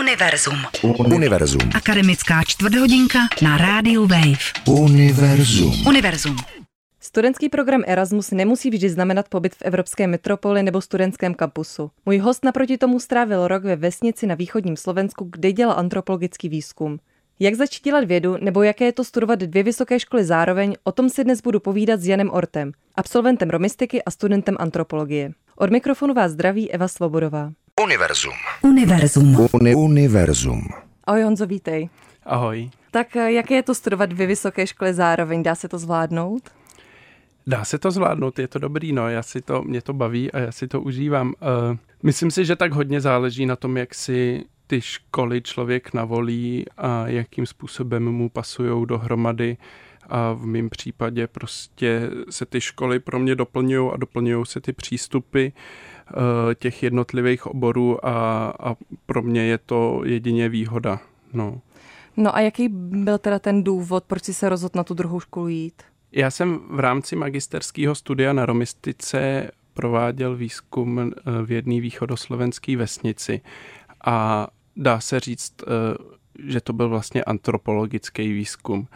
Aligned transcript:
Univerzum. 0.00 0.56
Univerzum. 1.14 1.60
Akademická 1.76 2.42
čtvrthodinka 2.46 3.18
na 3.42 3.58
rádiu 3.58 4.06
Wave. 4.06 4.40
Univerzum. 4.68 5.86
Univerzum. 5.86 6.36
Studentský 7.00 7.48
program 7.48 7.82
Erasmus 7.86 8.30
nemusí 8.30 8.70
vždy 8.70 8.88
znamenat 8.88 9.28
pobyt 9.28 9.54
v 9.54 9.62
evropské 9.62 10.06
metropoli 10.06 10.62
nebo 10.62 10.80
studentském 10.80 11.34
kampusu. 11.34 11.90
Můj 12.06 12.18
host 12.18 12.44
naproti 12.44 12.78
tomu 12.78 13.00
strávil 13.00 13.48
rok 13.48 13.64
ve 13.64 13.76
vesnici 13.76 14.26
na 14.26 14.34
východním 14.34 14.76
Slovensku, 14.76 15.28
kde 15.32 15.52
dělal 15.52 15.78
antropologický 15.78 16.48
výzkum. 16.48 16.98
Jak 17.40 17.54
začít 17.54 17.84
dělat 17.84 18.04
vědu, 18.04 18.36
nebo 18.40 18.62
jaké 18.62 18.84
je 18.84 18.92
to 18.92 19.04
studovat 19.04 19.38
dvě 19.38 19.62
vysoké 19.62 20.00
školy 20.00 20.24
zároveň, 20.24 20.74
o 20.84 20.92
tom 20.92 21.10
si 21.10 21.24
dnes 21.24 21.40
budu 21.40 21.60
povídat 21.60 22.00
s 22.00 22.06
Janem 22.06 22.30
Ortem, 22.30 22.72
absolventem 22.94 23.50
romistiky 23.50 24.02
a 24.02 24.10
studentem 24.10 24.56
antropologie. 24.58 25.32
Od 25.56 25.70
mikrofonu 25.70 26.14
vás 26.14 26.32
zdraví 26.32 26.70
Eva 26.70 26.88
Svobodová. 26.88 27.52
Univerzum. 27.80 28.32
Univerzum. 28.62 29.48
Uni- 29.52 29.74
univerzum. 29.74 30.68
Ahoj 31.04 31.22
Honzo, 31.22 31.46
vítej. 31.46 31.88
Ahoj. 32.24 32.70
Tak 32.90 33.16
eh, 33.16 33.32
jaké 33.32 33.54
je 33.54 33.62
to 33.62 33.74
studovat 33.74 34.06
dvě 34.06 34.26
vysoké 34.26 34.66
školy 34.66 34.94
zároveň? 34.94 35.42
Dá 35.42 35.54
se 35.54 35.68
to 35.68 35.78
zvládnout? 35.78 36.50
Dá 37.46 37.64
se 37.64 37.78
to 37.78 37.90
zvládnout, 37.90 38.38
je 38.38 38.48
to 38.48 38.58
dobrý, 38.58 38.92
no, 38.92 39.08
já 39.08 39.22
si 39.22 39.40
to, 39.40 39.62
mě 39.62 39.82
to 39.82 39.92
baví 39.92 40.32
a 40.32 40.38
já 40.38 40.52
si 40.52 40.68
to 40.68 40.80
užívám. 40.80 41.28
Uh, 41.28 41.76
myslím 42.02 42.30
si, 42.30 42.44
že 42.44 42.56
tak 42.56 42.72
hodně 42.72 43.00
záleží 43.00 43.46
na 43.46 43.56
tom, 43.56 43.76
jak 43.76 43.94
si 43.94 44.44
ty 44.66 44.80
školy 44.80 45.42
člověk 45.42 45.94
navolí 45.94 46.64
a 46.76 47.08
jakým 47.08 47.46
způsobem 47.46 48.04
mu 48.04 48.28
pasují 48.28 48.86
dohromady. 48.86 49.56
A 50.08 50.32
v 50.32 50.46
mém 50.46 50.70
případě 50.70 51.26
prostě 51.26 52.10
se 52.30 52.46
ty 52.46 52.60
školy 52.60 52.98
pro 52.98 53.18
mě 53.18 53.34
doplňují 53.34 53.90
a 53.92 53.96
doplňují 53.96 54.46
se 54.46 54.60
ty 54.60 54.72
přístupy 54.72 55.46
uh, 55.46 55.52
těch 56.54 56.82
jednotlivých 56.82 57.46
oborů 57.46 58.06
a, 58.06 58.46
a 58.60 58.74
pro 59.06 59.22
mě 59.22 59.42
je 59.42 59.58
to 59.58 60.02
jedině 60.04 60.48
výhoda. 60.48 61.00
No. 61.32 61.60
No 62.16 62.36
a 62.36 62.40
jaký 62.40 62.68
byl 62.68 63.18
teda 63.18 63.38
ten 63.38 63.64
důvod, 63.64 64.04
proč 64.04 64.24
jsi 64.24 64.34
se 64.34 64.48
rozhodl 64.48 64.72
na 64.76 64.84
tu 64.84 64.94
druhou 64.94 65.20
školu 65.20 65.48
jít? 65.48 65.82
Já 66.12 66.30
jsem 66.30 66.60
v 66.70 66.80
rámci 66.80 67.16
magisterského 67.16 67.94
studia 67.94 68.32
na 68.32 68.46
romistice 68.46 69.50
prováděl 69.74 70.36
výzkum 70.36 70.98
eh, 71.00 71.12
v 71.44 71.52
jedné 71.52 71.80
východoslovenské 71.80 72.76
vesnici 72.76 73.40
a 74.04 74.48
dá 74.76 75.00
se 75.00 75.20
říct, 75.20 75.54
eh, 75.62 75.66
že 76.38 76.60
to 76.60 76.72
byl 76.72 76.88
vlastně 76.88 77.24
antropologický 77.24 78.32
výzkum. 78.32 78.88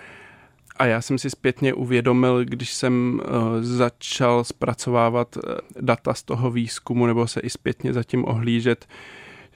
A 0.78 0.86
já 0.86 1.00
jsem 1.00 1.18
si 1.18 1.30
zpětně 1.30 1.74
uvědomil, 1.74 2.44
když 2.44 2.72
jsem 2.74 3.20
eh, 3.24 3.28
začal 3.62 4.44
zpracovávat 4.44 5.38
data 5.80 6.14
z 6.14 6.22
toho 6.22 6.50
výzkumu 6.50 7.06
nebo 7.06 7.26
se 7.26 7.40
i 7.40 7.50
zpětně 7.50 7.92
zatím 7.92 8.24
ohlížet, 8.24 8.86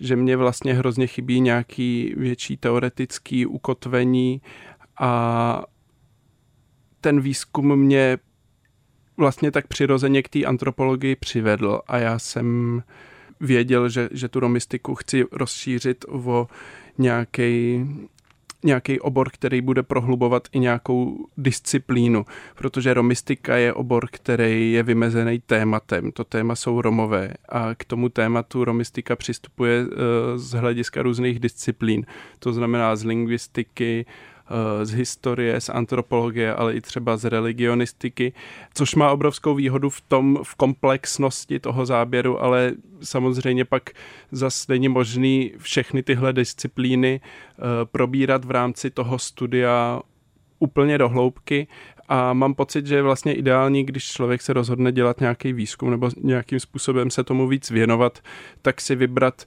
že 0.01 0.17
mě 0.17 0.37
vlastně 0.37 0.75
hrozně 0.75 1.07
chybí 1.07 1.41
nějaký 1.41 2.15
větší 2.17 2.57
teoretický 2.57 3.47
ukotvení 3.47 4.43
a 5.01 5.63
ten 7.01 7.21
výzkum 7.21 7.77
mě 7.77 8.19
vlastně 9.17 9.51
tak 9.51 9.67
přirozeně 9.67 10.23
k 10.23 10.29
té 10.29 10.45
antropologii 10.45 11.17
přivedl. 11.17 11.81
A 11.87 11.99
já 11.99 12.19
jsem 12.19 12.83
věděl, 13.41 13.89
že, 13.89 14.09
že 14.13 14.29
tu 14.29 14.41
romistiku 14.41 14.95
chci 14.95 15.25
rozšířit 15.33 16.05
o 16.09 16.49
nějaký 16.99 17.85
nějaký 18.65 19.01
obor, 19.01 19.31
který 19.31 19.61
bude 19.61 19.83
prohlubovat 19.83 20.49
i 20.53 20.59
nějakou 20.59 21.27
disciplínu, 21.37 22.27
protože 22.55 22.95
romistika 22.95 23.57
je 23.57 23.73
obor, 23.73 24.09
který 24.11 24.73
je 24.73 24.83
vymezený 24.83 25.43
tématem. 25.47 26.13
To 26.13 26.25
téma 26.25 26.55
jsou 26.55 26.81
Romové 26.81 27.35
a 27.49 27.75
k 27.75 27.85
tomu 27.85 28.09
tématu 28.09 28.65
romistika 28.65 29.17
přistupuje 29.17 29.87
z 30.37 30.51
hlediska 30.53 31.03
různých 31.03 31.39
disciplín. 31.39 32.07
To 32.39 32.53
znamená 32.53 32.97
z 32.97 33.05
lingvistiky, 33.05 34.07
z 34.83 34.91
historie, 34.91 35.61
z 35.61 35.69
antropologie, 35.69 36.55
ale 36.55 36.75
i 36.75 36.81
třeba 36.81 37.17
z 37.17 37.25
religionistiky, 37.25 38.33
což 38.75 38.95
má 38.95 39.11
obrovskou 39.11 39.55
výhodu 39.55 39.91
v 39.91 40.01
tom, 40.01 40.39
v 40.43 40.55
komplexnosti 40.55 41.61
toho 41.61 41.87
záběru, 41.87 42.43
ale 42.43 42.73
samozřejmě 43.03 43.65
pak 43.65 43.91
zase 44.33 44.65
není 44.69 44.89
možný 44.89 45.53
všechny 45.59 46.03
tyhle 46.03 46.33
disciplíny 46.33 47.21
probírat 47.85 48.45
v 48.45 48.51
rámci 48.51 48.91
toho 48.91 49.19
studia 49.19 50.01
úplně 50.59 50.99
do 50.99 51.09
hloubky. 51.09 51.67
A 52.09 52.33
mám 52.33 52.55
pocit, 52.55 52.87
že 52.87 52.95
je 52.95 53.03
vlastně 53.03 53.35
ideální, 53.35 53.85
když 53.85 54.05
člověk 54.05 54.43
se 54.43 54.53
rozhodne 54.53 54.93
dělat 54.93 55.21
nějaký 55.21 55.53
výzkum 55.53 55.91
nebo 55.91 56.11
nějakým 56.17 56.61
způsobem 56.61 57.11
se 57.11 57.25
tomu 57.25 57.49
víc 57.49 57.71
věnovat, 57.71 58.19
tak 58.63 58.81
si 58.81 58.95
vybrat 58.95 59.45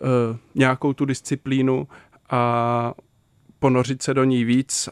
uh, 0.00 0.36
nějakou 0.54 0.92
tu 0.92 1.04
disciplínu 1.04 1.88
a 2.30 2.94
ponořit 3.62 4.02
se 4.02 4.14
do 4.14 4.24
ní 4.24 4.44
víc. 4.44 4.88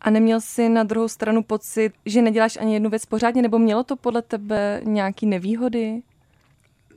A 0.00 0.10
neměl 0.10 0.40
jsi 0.40 0.68
na 0.68 0.82
druhou 0.82 1.08
stranu 1.08 1.42
pocit, 1.42 1.92
že 2.06 2.22
neděláš 2.22 2.56
ani 2.56 2.74
jednu 2.74 2.90
věc 2.90 3.06
pořádně, 3.06 3.42
nebo 3.42 3.58
mělo 3.58 3.84
to 3.84 3.96
podle 3.96 4.22
tebe 4.22 4.80
nějaký 4.84 5.26
nevýhody? 5.26 6.02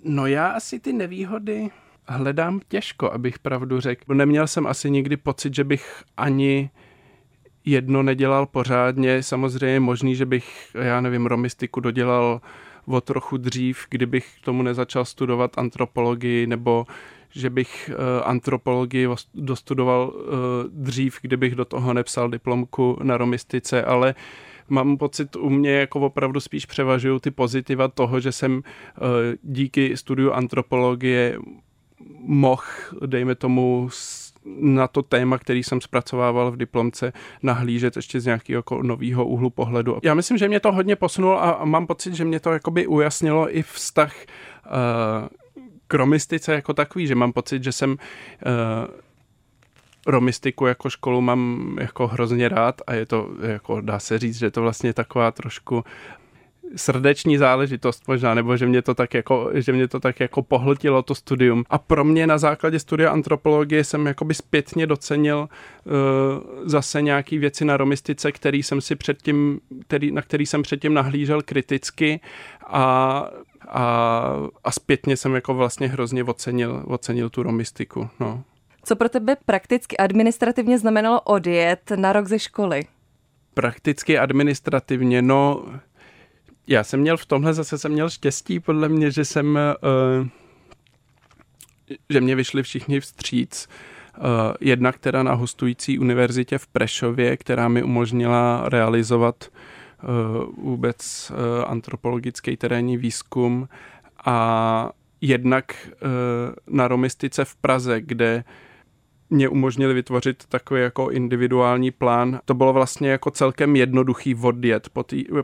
No 0.03 0.27
já 0.27 0.47
asi 0.47 0.79
ty 0.79 0.93
nevýhody 0.93 1.69
hledám 2.07 2.59
těžko, 2.67 3.11
abych 3.11 3.39
pravdu 3.39 3.79
řekl. 3.79 4.15
Neměl 4.15 4.47
jsem 4.47 4.67
asi 4.67 4.89
nikdy 4.91 5.17
pocit, 5.17 5.55
že 5.55 5.63
bych 5.63 6.03
ani 6.17 6.69
jedno 7.65 8.03
nedělal 8.03 8.45
pořádně. 8.45 9.23
Samozřejmě 9.23 9.67
je 9.67 9.79
možný, 9.79 10.15
že 10.15 10.25
bych, 10.25 10.75
já 10.81 11.01
nevím, 11.01 11.25
romistiku 11.25 11.79
dodělal 11.79 12.41
o 12.85 13.01
trochu 13.01 13.37
dřív, 13.37 13.85
kdybych 13.89 14.27
tomu 14.43 14.63
nezačal 14.63 15.05
studovat 15.05 15.57
antropologii, 15.57 16.47
nebo 16.47 16.85
že 17.35 17.49
bych 17.49 17.89
uh, 17.93 18.27
antropologii 18.29 19.07
dostudoval 19.33 20.13
uh, 20.15 20.23
dřív, 20.69 21.17
kdybych 21.21 21.55
do 21.55 21.65
toho 21.65 21.93
nepsal 21.93 22.29
diplomku 22.29 22.97
na 23.03 23.17
romistice, 23.17 23.83
ale 23.83 24.15
mám 24.69 24.97
pocit, 24.97 25.35
u 25.35 25.49
mě 25.49 25.71
jako 25.71 25.99
opravdu 25.99 26.39
spíš 26.39 26.65
převažují 26.65 27.19
ty 27.19 27.31
pozitiva 27.31 27.87
toho, 27.87 28.19
že 28.19 28.31
jsem 28.31 28.55
uh, 28.55 28.61
díky 29.43 29.97
studiu 29.97 30.31
antropologie 30.31 31.37
mohl, 32.19 32.63
dejme 33.05 33.35
tomu, 33.35 33.89
na 34.59 34.87
to 34.87 35.01
téma, 35.01 35.37
který 35.37 35.63
jsem 35.63 35.81
zpracovával 35.81 36.51
v 36.51 36.57
diplomce, 36.57 37.13
nahlížet 37.43 37.95
ještě 37.95 38.19
z 38.19 38.25
nějakého 38.25 38.59
jako 38.59 38.83
nového 38.83 39.25
úhlu 39.25 39.49
pohledu. 39.49 39.97
Já 40.03 40.13
myslím, 40.13 40.37
že 40.37 40.47
mě 40.47 40.59
to 40.59 40.71
hodně 40.71 40.95
posunulo 40.95 41.43
a, 41.43 41.51
a 41.51 41.65
mám 41.65 41.87
pocit, 41.87 42.13
že 42.13 42.25
mě 42.25 42.39
to 42.39 42.53
jakoby 42.53 42.87
ujasnilo 42.87 43.57
i 43.57 43.63
vztah 43.63 44.15
uh, 44.65 45.27
k 45.87 45.93
romistice 45.93 46.53
jako 46.53 46.73
takový, 46.73 47.07
že 47.07 47.15
mám 47.15 47.33
pocit, 47.33 47.63
že 47.63 47.71
jsem 47.71 47.91
uh, 47.91 47.97
romistiku 50.07 50.65
jako 50.65 50.89
školu 50.89 51.21
mám 51.21 51.75
jako 51.79 52.07
hrozně 52.07 52.49
rád 52.49 52.81
a 52.87 52.93
je 52.93 53.05
to, 53.05 53.29
jako 53.41 53.81
dá 53.81 53.99
se 53.99 54.19
říct, 54.19 54.37
že 54.37 54.45
je 54.45 54.51
to 54.51 54.61
vlastně 54.61 54.93
taková 54.93 55.31
trošku 55.31 55.83
srdeční 56.75 57.37
záležitost 57.37 58.07
možná, 58.07 58.33
nebo 58.33 58.57
že 58.57 58.65
mě 58.65 58.81
to 58.81 58.95
tak 58.95 59.13
jako, 59.13 59.49
že 59.53 59.73
mě 59.73 59.87
to 59.87 59.99
tak 59.99 60.19
jako 60.19 60.41
pohltilo 60.41 61.01
to 61.01 61.15
studium. 61.15 61.63
A 61.69 61.77
pro 61.77 62.03
mě 62.03 62.27
na 62.27 62.37
základě 62.37 62.79
studia 62.79 63.11
antropologie 63.11 63.83
jsem 63.83 64.05
jakoby 64.05 64.33
zpětně 64.33 64.87
docenil 64.87 65.37
uh, 65.39 65.93
zase 66.65 67.01
nějaký 67.01 67.37
věci 67.37 67.65
na 67.65 67.77
romistice, 67.77 68.31
který 68.31 68.63
jsem 68.63 68.81
si 68.81 68.95
předtím, 68.95 69.59
který, 69.87 70.11
na 70.11 70.21
který 70.21 70.45
jsem 70.45 70.61
předtím 70.61 70.93
nahlížel 70.93 71.41
kriticky 71.41 72.19
a 72.67 73.29
a, 73.67 74.23
a 74.63 74.71
zpětně 74.71 75.17
jsem 75.17 75.35
jako 75.35 75.53
vlastně 75.53 75.87
hrozně 75.87 76.23
ocenil, 76.23 76.83
ocenil 76.87 77.29
tu 77.29 77.43
romistiku. 77.43 78.09
No. 78.19 78.43
Co 78.83 78.95
pro 78.95 79.09
tebe 79.09 79.37
prakticky 79.45 79.97
administrativně 79.97 80.79
znamenalo 80.79 81.21
odjet 81.21 81.91
na 81.95 82.13
rok 82.13 82.27
ze 82.27 82.39
školy? 82.39 82.85
Prakticky 83.53 84.19
administrativně, 84.19 85.21
no 85.21 85.65
já 86.67 86.83
jsem 86.83 86.99
měl 86.99 87.17
v 87.17 87.25
tomhle 87.25 87.53
zase 87.53 87.77
jsem 87.77 87.91
měl 87.91 88.09
štěstí 88.09 88.59
podle 88.59 88.89
mě, 88.89 89.11
že 89.11 89.25
jsem 89.25 89.59
uh, 90.21 90.27
že 92.09 92.21
mě 92.21 92.35
vyšli 92.35 92.63
všichni 92.63 92.99
vstříc. 92.99 93.67
Uh, 94.17 94.23
jednak 94.61 94.97
teda 94.97 95.23
na 95.23 95.33
hostující 95.33 95.99
univerzitě 95.99 96.57
v 96.57 96.67
Prešově, 96.67 97.37
která 97.37 97.67
mi 97.67 97.83
umožnila 97.83 98.69
realizovat 98.69 99.35
uh, 99.51 99.57
vůbec 100.57 101.31
uh, 101.31 101.37
antropologický 101.71 102.57
terénní 102.57 102.97
výzkum 102.97 103.69
a 104.25 104.89
jednak 105.21 105.65
uh, 105.87 106.75
na 106.75 106.87
romistice 106.87 107.45
v 107.45 107.55
Praze, 107.55 108.01
kde 108.01 108.43
mě 109.29 109.49
umožnili 109.49 109.93
vytvořit 109.93 110.43
takový 110.49 110.81
jako 110.81 111.09
individuální 111.09 111.91
plán. 111.91 112.39
To 112.45 112.53
bylo 112.53 112.73
vlastně 112.73 113.09
jako 113.09 113.31
celkem 113.31 113.75
jednoduchý 113.75 114.35
odjet 114.35 114.89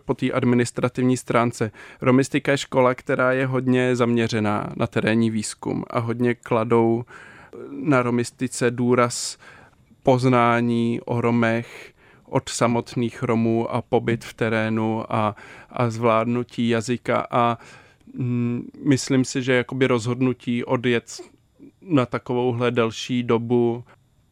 po 0.05 0.13
té 0.13 0.31
administrativní 0.31 1.17
stránce. 1.17 1.71
Romistika 2.01 2.51
je 2.51 2.57
škola, 2.57 2.95
která 2.95 3.31
je 3.31 3.45
hodně 3.45 3.95
zaměřená 3.95 4.69
na 4.75 4.87
terénní 4.87 5.29
výzkum 5.29 5.85
a 5.89 5.99
hodně 5.99 6.35
kladou 6.35 7.05
na 7.69 8.03
romistice 8.03 8.71
důraz 8.71 9.37
poznání 10.03 10.99
o 11.05 11.21
Romech, 11.21 11.93
od 12.31 12.49
samotných 12.49 13.23
Romů 13.23 13.71
a 13.75 13.81
pobyt 13.81 14.25
v 14.25 14.33
terénu 14.33 15.13
a, 15.13 15.35
a 15.69 15.89
zvládnutí 15.89 16.69
jazyka 16.69 17.27
a 17.31 17.57
mm, 18.13 18.69
myslím 18.87 19.25
si, 19.25 19.43
že 19.43 19.53
jakoby 19.53 19.87
rozhodnutí 19.87 20.65
odjet 20.65 21.21
na 21.81 22.05
takovouhle 22.05 22.71
delší 22.71 23.23
dobu 23.23 23.83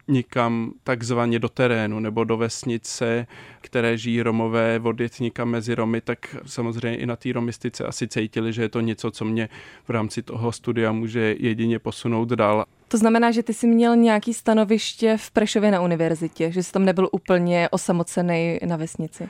nikam 0.09 0.71
takzvaně 0.83 1.39
do 1.39 1.49
terénu 1.49 1.99
nebo 1.99 2.23
do 2.23 2.37
vesnice, 2.37 3.27
které 3.61 3.97
žijí 3.97 4.21
Romové, 4.21 4.79
odjet 4.83 5.19
nikam 5.19 5.49
mezi 5.49 5.75
Romy, 5.75 6.01
tak 6.01 6.35
samozřejmě 6.45 6.97
i 6.97 7.05
na 7.05 7.15
té 7.15 7.33
romistice 7.33 7.85
asi 7.85 8.07
cítili, 8.07 8.53
že 8.53 8.61
je 8.61 8.69
to 8.69 8.81
něco, 8.81 9.11
co 9.11 9.25
mě 9.25 9.49
v 9.85 9.89
rámci 9.89 10.21
toho 10.21 10.51
studia 10.51 10.91
může 10.91 11.35
jedině 11.39 11.79
posunout 11.79 12.29
dál. 12.29 12.65
To 12.87 12.97
znamená, 12.97 13.31
že 13.31 13.43
ty 13.43 13.53
jsi 13.53 13.67
měl 13.67 13.95
nějaký 13.95 14.33
stanoviště 14.33 15.17
v 15.17 15.31
Prešově 15.31 15.71
na 15.71 15.81
univerzitě, 15.81 16.51
že 16.51 16.63
jsi 16.63 16.71
tam 16.71 16.85
nebyl 16.85 17.09
úplně 17.11 17.69
osamocený 17.69 18.59
na 18.65 18.77
vesnici. 18.77 19.29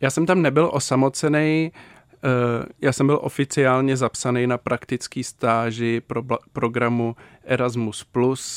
Já 0.00 0.10
jsem 0.10 0.26
tam 0.26 0.42
nebyl 0.42 0.70
osamocený, 0.72 1.72
eh, 1.72 2.66
já 2.80 2.92
jsem 2.92 3.06
byl 3.06 3.18
oficiálně 3.22 3.96
zapsaný 3.96 4.46
na 4.46 4.58
praktický 4.58 5.24
stáži 5.24 6.02
pro 6.06 6.22
programu 6.52 7.16
Erasmus+, 7.44 8.06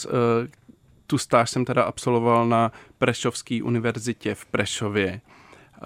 eh, 0.06 0.10
tu 1.14 1.18
stáž 1.18 1.50
jsem 1.50 1.66
teda 1.66 1.84
absolvoval 1.84 2.48
na 2.48 2.72
Prešovské 2.98 3.64
univerzitě 3.64 4.36
v 4.36 4.46
Prešově 4.46 5.22
eh, 5.22 5.80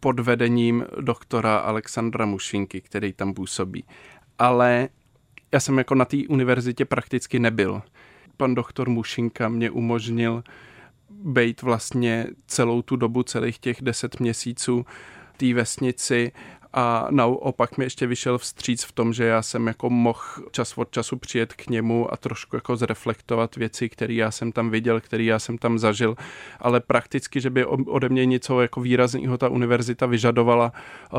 pod 0.00 0.20
vedením 0.20 0.84
doktora 1.00 1.56
Alexandra 1.56 2.26
Mušinky, 2.26 2.80
který 2.80 3.12
tam 3.12 3.34
působí. 3.34 3.84
Ale 4.38 4.88
já 5.52 5.60
jsem 5.60 5.78
jako 5.78 5.94
na 5.94 6.04
té 6.04 6.16
univerzitě 6.28 6.84
prakticky 6.84 7.38
nebyl. 7.38 7.82
Pan 8.36 8.54
doktor 8.54 8.88
Mušinka 8.88 9.48
mě 9.48 9.70
umožnil 9.70 10.42
být 11.10 11.62
vlastně 11.62 12.26
celou 12.46 12.82
tu 12.82 12.96
dobu, 12.96 13.22
celých 13.22 13.58
těch 13.58 13.82
deset 13.82 14.20
měsíců 14.20 14.86
té 15.36 15.54
vesnici 15.54 16.32
a 16.72 17.06
naopak 17.10 17.78
mi 17.78 17.84
ještě 17.84 18.06
vyšel 18.06 18.38
vstříc 18.38 18.84
v 18.84 18.92
tom, 18.92 19.12
že 19.12 19.24
já 19.24 19.42
jsem 19.42 19.66
jako 19.66 19.90
mohl 19.90 20.20
čas 20.50 20.78
od 20.78 20.90
času 20.90 21.16
přijet 21.16 21.52
k 21.52 21.66
němu 21.66 22.12
a 22.12 22.16
trošku 22.16 22.56
jako 22.56 22.76
zreflektovat 22.76 23.56
věci, 23.56 23.88
které 23.88 24.14
já 24.14 24.30
jsem 24.30 24.52
tam 24.52 24.70
viděl, 24.70 25.00
které 25.00 25.24
já 25.24 25.38
jsem 25.38 25.58
tam 25.58 25.78
zažil, 25.78 26.16
ale 26.60 26.80
prakticky, 26.80 27.40
že 27.40 27.50
by 27.50 27.64
ode 27.64 28.08
mě 28.08 28.26
něco 28.26 28.60
jako 28.60 28.80
výrazného 28.80 29.38
ta 29.38 29.48
univerzita 29.48 30.06
vyžadovala, 30.06 30.72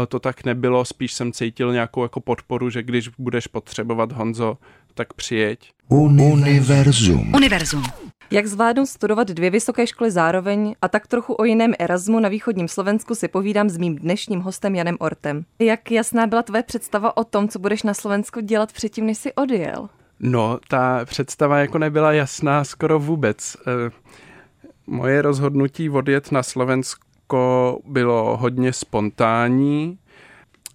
eh, 0.04 0.06
to 0.06 0.20
tak 0.20 0.44
nebylo, 0.44 0.86
spíš 0.86 1.14
jsem 1.14 1.32
cítil 1.32 1.74
nějakou 1.74 2.04
jako 2.04 2.20
podporu, 2.20 2.70
že 2.70 2.84
když 2.84 3.08
budeš 3.08 3.48
potřebovat 3.48 4.12
Honzo, 4.12 4.58
tak 4.94 5.14
přijeď. 5.14 5.72
Univerzum. 5.88 7.34
Univerzum. 7.36 7.84
Jak 8.32 8.48
zvládnout 8.48 8.86
studovat 8.86 9.28
dvě 9.28 9.50
vysoké 9.50 9.88
školy 9.88 10.12
zároveň 10.12 10.76
a 10.82 10.88
tak 10.88 11.08
trochu 11.08 11.34
o 11.34 11.44
jiném 11.44 11.74
Erasmu 11.80 12.20
na 12.20 12.30
východním 12.30 12.68
Slovensku 12.68 13.16
si 13.16 13.28
povídám 13.28 13.70
s 13.70 13.78
mým 13.78 13.96
dnešním 13.96 14.40
hostem 14.40 14.76
Janem 14.76 14.98
Ortem. 15.00 15.46
Jak 15.60 15.92
jasná 15.92 16.28
byla 16.28 16.44
tvoje 16.44 16.64
představa 16.64 17.18
o 17.18 17.24
tom, 17.24 17.48
co 17.48 17.60
budeš 17.60 17.84
na 17.84 17.94
Slovensku 17.94 18.40
dělat 18.40 18.74
předtím, 18.74 19.06
než 19.06 19.18
jsi 19.18 19.34
odjel? 19.34 19.90
No, 20.20 20.60
ta 20.68 21.06
představa 21.06 21.60
jako 21.60 21.78
nebyla 21.78 22.12
jasná 22.12 22.64
skoro 22.64 23.00
vůbec. 23.00 23.58
Eh, 23.68 23.92
moje 24.88 25.22
rozhodnutí 25.22 25.90
odjet 25.90 26.32
na 26.32 26.44
Slovensko 26.44 27.80
bylo 27.86 28.38
hodně 28.38 28.74
spontánní. 28.74 29.98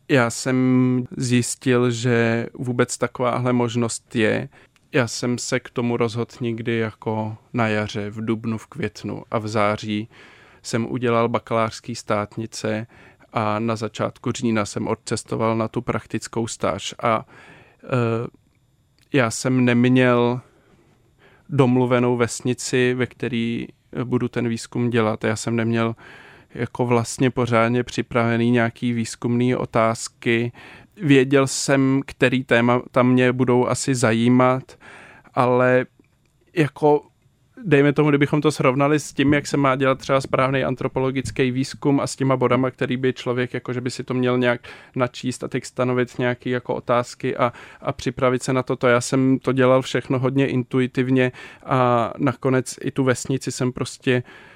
Já 0.09 0.31
jsem 0.31 1.07
zjistil, 1.17 1.91
že 1.91 2.47
vůbec 2.55 2.99
takováhle 2.99 3.53
možnost 3.53 4.17
je 4.17 4.49
já 4.95 5.09
jsem 5.09 5.39
se 5.39 5.61
k 5.61 5.71
tomu 5.71 5.97
rozhodl 5.97 6.31
někdy 6.41 6.77
jako 6.77 7.37
na 7.53 7.69
jaře, 7.69 8.11
v 8.11 8.25
dubnu, 8.25 8.59
v 8.59 8.67
květnu 8.67 9.23
a 9.31 9.39
v 9.39 9.49
září 9.49 10.09
jsem 10.63 10.87
udělal 10.93 11.29
bakalářský 11.29 11.95
státnice 11.95 12.87
a 13.33 13.59
na 13.59 13.77
začátku 13.77 14.33
října 14.33 14.65
jsem 14.65 14.89
odcestoval 14.89 15.57
na 15.57 15.69
tu 15.69 15.83
praktickou 15.83 16.47
stáž 16.47 16.95
a 17.03 17.27
e, 17.85 17.87
já 19.13 19.31
jsem 19.31 19.65
neměl 19.65 20.41
domluvenou 21.49 22.17
vesnici, 22.17 22.95
ve 22.95 23.07
který 23.07 23.67
budu 24.05 24.29
ten 24.29 24.49
výzkum 24.49 24.91
dělat. 24.91 25.25
Já 25.25 25.37
jsem 25.37 25.57
neměl 25.57 25.95
jako 26.55 26.87
vlastně 26.87 27.31
pořádně 27.31 27.83
připravený 27.83 28.51
nějaký 28.51 28.93
výzkumný 28.93 29.57
otázky. 29.57 30.53
Věděl 31.03 31.47
jsem, 31.47 32.03
který 32.07 32.45
téma 32.45 32.83
tam 32.91 33.09
mě 33.09 33.33
budou 33.33 33.67
asi 33.67 33.95
zajímat, 33.95 34.79
ale 35.35 35.87
jako 36.57 37.03
dejme 37.65 37.93
tomu, 37.93 38.09
kdybychom 38.09 38.41
to 38.41 38.53
srovnali 38.53 39.01
s 39.01 39.13
tím, 39.13 39.35
jak 39.35 39.47
se 39.47 39.57
má 39.57 39.77
dělat 39.77 39.99
třeba 39.99 40.21
správný 40.21 40.65
antropologický 40.65 41.51
výzkum 41.51 42.01
a 42.01 42.07
s 42.07 42.17
těma 42.17 42.37
bodama, 42.37 42.71
který 42.71 42.97
by 42.97 43.13
člověk, 43.13 43.55
jako 43.55 43.73
že 43.73 43.81
by 43.81 43.91
si 43.91 44.05
to 44.05 44.15
měl 44.15 44.39
nějak 44.39 44.61
načíst 44.97 45.45
a 45.45 45.49
teď 45.49 45.65
stanovit 45.65 46.19
nějaké 46.19 46.51
jako 46.51 46.75
otázky 46.75 47.37
a, 47.37 47.53
a 47.81 47.93
připravit 47.93 48.43
se 48.43 48.53
na 48.53 48.63
to. 48.63 48.77
To 48.77 48.87
já 48.89 49.01
jsem 49.01 49.39
to 49.39 49.53
dělal 49.53 49.83
všechno 49.83 50.19
hodně 50.19 50.47
intuitivně 50.47 51.33
a 51.67 52.13
nakonec 52.19 52.75
i 52.81 52.91
tu 52.91 53.05
vesnici 53.05 53.53
jsem 53.53 53.73
prostě 53.73 54.23
uh, 54.27 54.54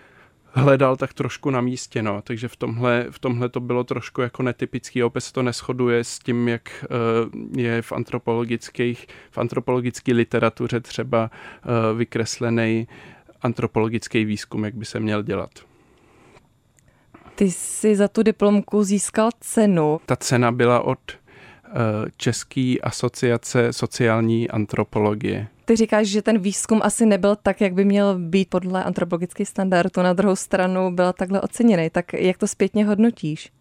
hledal 0.53 0.97
tak 0.97 1.13
trošku 1.13 1.51
na 1.51 1.61
místě, 1.61 2.03
no. 2.03 2.23
Takže 2.23 2.49
v 2.49 2.57
tomhle, 2.57 3.07
v 3.11 3.19
tomhle 3.19 3.49
to 3.49 3.61
bylo 3.61 3.85
trošku 3.85 4.21
jako 4.21 4.43
netypický, 4.43 5.03
opět 5.03 5.21
se 5.21 5.33
to 5.33 5.43
neschoduje 5.43 6.05
s 6.05 6.19
tím, 6.19 6.49
jak 6.49 6.85
uh, 6.91 7.59
je 7.61 7.83
v 7.83 7.93
antropologických, 7.93 9.07
v 9.31 9.39
antropologické 9.39 10.13
literatuře 10.13 10.81
třeba 10.81 11.31
uh, 11.31 11.99
vykreslený 11.99 12.89
antropologický 13.43 14.25
výzkum, 14.25 14.65
jak 14.65 14.75
by 14.75 14.85
se 14.85 15.01
měl 15.01 15.23
dělat. 15.23 15.51
Ty 17.35 17.51
jsi 17.51 17.97
za 17.97 18.09
tu 18.09 18.23
diplomku 18.23 18.85
získal 18.85 19.31
cenu. 19.41 20.01
Ta 20.07 20.17
cena 20.17 20.53
byla 20.53 20.81
od 20.81 20.99
České 22.17 22.75
asociace 22.83 23.73
sociální 23.73 24.51
antropologie. 24.51 25.49
Ty 25.65 25.77
říkáš, 25.77 26.07
že 26.07 26.23
ten 26.23 26.39
výzkum 26.39 26.81
asi 26.85 27.07
nebyl 27.07 27.37
tak, 27.37 27.61
jak 27.61 27.75
by 27.75 27.85
měl 27.85 28.19
být 28.19 28.51
podle 28.51 28.85
antropologických 28.85 29.49
standardů. 29.49 30.03
Na 30.03 30.13
druhou 30.13 30.37
stranu 30.37 30.91
byla 30.91 31.13
takhle 31.13 31.41
oceněný. 31.41 31.91
Tak 31.91 32.13
jak 32.13 32.39
to 32.39 32.47
zpětně 32.47 32.85
hodnotíš? 32.87 33.53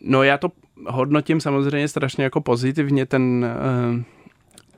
No 0.00 0.22
já 0.22 0.38
to 0.38 0.48
hodnotím 0.86 1.40
samozřejmě 1.40 1.88
strašně 1.88 2.24
jako 2.24 2.40
pozitivně 2.40 3.06
ten, 3.06 3.44
eh, 3.44 4.04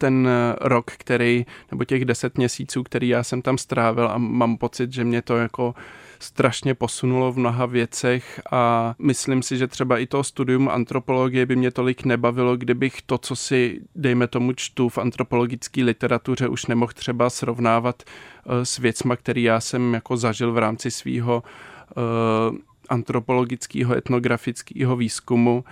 ten 0.01 0.29
rok, 0.61 0.91
který, 0.91 1.47
nebo 1.71 1.85
těch 1.85 2.05
deset 2.05 2.39
měsíců, 2.39 2.83
který 2.83 3.09
já 3.09 3.23
jsem 3.23 3.43
tam 3.43 3.59
strávil 3.59 4.09
a 4.09 4.19
mám 4.19 4.57
pocit, 4.57 4.93
že 4.93 5.05
mě 5.05 5.23
to 5.23 5.37
jako 5.37 5.75
strašně 6.21 6.75
posunulo 6.75 7.33
v 7.33 7.39
mnoha 7.39 7.67
věcech 7.67 8.41
a 8.53 8.95
myslím 8.99 9.43
si, 9.43 9.57
že 9.57 9.67
třeba 9.67 9.99
i 9.99 10.07
to 10.07 10.25
studium 10.25 10.69
antropologie 10.69 11.47
by 11.47 11.57
mě 11.57 11.71
tolik 11.71 12.05
nebavilo, 12.05 12.57
kdybych 12.57 13.03
to, 13.03 13.19
co 13.19 13.37
si, 13.37 13.81
dejme 13.95 14.27
tomu, 14.27 14.53
čtu 14.53 14.89
v 14.89 14.99
antropologické 14.99 15.85
literatuře, 15.85 16.49
už 16.49 16.67
nemohl 16.67 16.93
třeba 16.93 17.31
srovnávat 17.31 18.03
eh, 18.03 18.65
s 18.65 18.79
věcma, 18.79 19.17
který 19.17 19.43
já 19.43 19.61
jsem 19.61 19.95
jako 19.95 20.17
zažil 20.17 20.53
v 20.53 20.59
rámci 20.59 20.91
svého 20.91 21.43
uh, 21.97 22.57
antropologického 22.89 23.97
etnografického 23.97 24.97
výzkumu. 24.97 25.65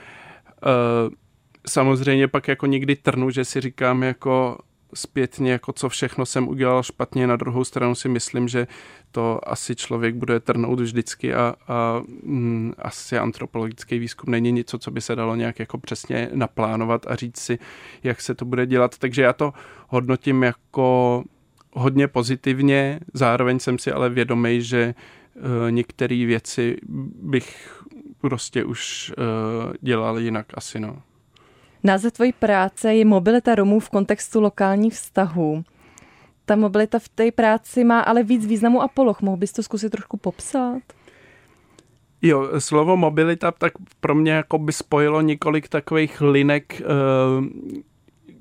Samozřejmě 1.69 2.29
pak 2.29 2.49
jako 2.49 2.67
někdy 2.67 2.97
trnu, 2.97 3.31
že 3.31 3.45
si 3.45 3.61
říkám 3.61 4.03
jako 4.03 4.59
zpětně, 4.95 5.53
jako 5.53 5.73
co 5.73 5.89
všechno 5.89 6.27
jsem 6.27 6.49
udělal 6.49 6.83
špatně. 6.83 7.27
Na 7.27 7.37
druhou 7.37 7.65
stranu 7.65 7.95
si 7.95 8.09
myslím, 8.09 8.49
že 8.49 8.67
to 9.11 9.49
asi 9.49 9.77
člověk 9.77 10.15
bude 10.15 10.41
trnout 10.41 10.81
vždycky 10.81 11.35
a, 11.35 11.55
a 11.69 12.03
mm, 12.23 12.73
asi 12.79 13.19
antropologický 13.19 13.99
výzkum 13.99 14.31
není 14.31 14.53
něco, 14.53 14.79
co 14.79 14.91
by 14.91 15.01
se 15.01 15.17
dalo 15.17 15.37
nějak 15.37 15.59
jako 15.59 15.79
přesně 15.79 16.31
naplánovat 16.35 17.07
a 17.07 17.17
říct 17.17 17.39
si, 17.39 17.59
jak 18.03 18.21
se 18.21 18.35
to 18.35 18.45
bude 18.45 18.67
dělat. 18.67 18.99
Takže 18.99 19.23
já 19.23 19.33
to 19.33 19.53
hodnotím 19.89 20.43
jako 20.43 21.25
hodně 21.73 22.09
pozitivně, 22.09 23.01
zároveň 23.15 23.59
jsem 23.59 23.79
si 23.79 23.93
ale 23.93 24.11
vědomý, 24.11 24.63
že 24.63 24.95
uh, 25.37 25.71
některé 25.71 26.27
věci 26.27 26.77
bych 27.23 27.79
prostě 28.21 28.65
už 28.65 29.13
uh, 29.19 29.73
dělal 29.81 30.19
jinak 30.19 30.47
asi, 30.55 30.81
no. 30.81 31.03
Název 31.85 32.13
tvojí 32.13 32.33
práce 32.33 32.95
je 32.95 33.05
mobilita 33.05 33.55
Romů 33.55 33.81
v 33.81 33.91
kontextu 33.91 34.41
lokálních 34.41 34.93
vztahů. 34.93 35.65
Ta 36.45 36.57
mobilita 36.57 36.99
v 36.99 37.09
té 37.09 37.33
práci 37.33 37.85
má 37.85 38.01
ale 38.01 38.23
víc 38.23 38.47
významu 38.47 38.83
a 38.83 38.89
poloh. 38.89 39.21
Mohl 39.23 39.37
bys 39.37 39.53
to 39.53 39.63
zkusit 39.63 39.91
trošku 39.91 40.17
popsat? 40.17 40.83
Jo, 42.23 42.61
slovo 42.61 42.97
mobilita 42.97 43.53
tak 43.53 43.73
pro 44.01 44.15
mě 44.15 44.33
jako 44.33 44.59
by 44.59 44.73
spojilo 44.73 45.21
několik 45.21 45.69
takových 45.69 46.21
linek, 46.21 46.81
eh, 46.81 46.85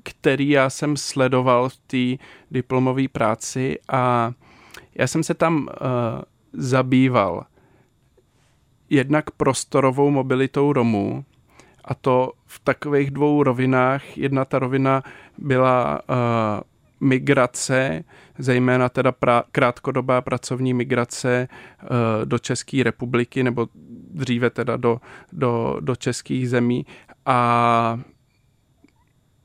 který 0.02 0.48
já 0.48 0.70
jsem 0.70 0.96
sledoval 0.96 1.68
v 1.68 1.76
té 1.76 2.24
diplomové 2.50 3.08
práci 3.08 3.78
a 3.88 4.32
já 4.94 5.06
jsem 5.06 5.22
se 5.22 5.34
tam 5.34 5.68
eh, 5.70 5.74
zabýval 6.52 7.44
jednak 8.90 9.30
prostorovou 9.30 10.10
mobilitou 10.10 10.72
Romů, 10.72 11.24
a 11.88 11.94
to 11.94 12.32
v 12.46 12.58
takových 12.58 13.10
dvou 13.10 13.42
rovinách. 13.42 14.18
Jedna 14.18 14.44
ta 14.44 14.58
rovina 14.58 15.02
byla 15.38 16.00
uh, 16.08 16.16
migrace, 17.00 18.04
zejména 18.38 18.88
teda 18.88 19.12
pra, 19.12 19.44
krátkodobá 19.52 20.20
pracovní 20.20 20.74
migrace 20.74 21.48
uh, 21.82 21.88
do 22.24 22.38
České 22.38 22.82
republiky, 22.82 23.42
nebo 23.42 23.68
dříve 24.10 24.50
teda 24.50 24.76
do, 24.76 25.00
do, 25.32 25.76
do 25.80 25.96
českých 25.96 26.50
zemí. 26.50 26.86
A 27.26 28.00